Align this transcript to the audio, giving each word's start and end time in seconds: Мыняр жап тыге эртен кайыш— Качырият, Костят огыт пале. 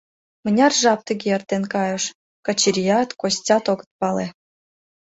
Мыняр 0.43 0.73
жап 0.81 0.99
тыге 1.07 1.27
эртен 1.35 1.63
кайыш— 1.73 2.03
Качырият, 2.45 3.09
Костят 3.21 3.65
огыт 3.71 3.89
пале. 3.99 4.27